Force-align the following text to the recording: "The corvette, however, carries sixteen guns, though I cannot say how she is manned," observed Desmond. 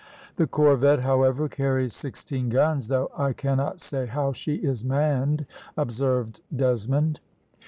"The 0.37 0.47
corvette, 0.47 1.01
however, 1.01 1.47
carries 1.47 1.93
sixteen 1.93 2.49
guns, 2.49 2.87
though 2.87 3.11
I 3.15 3.33
cannot 3.33 3.81
say 3.81 4.07
how 4.07 4.33
she 4.33 4.55
is 4.55 4.83
manned," 4.83 5.45
observed 5.77 6.41
Desmond. 6.55 7.19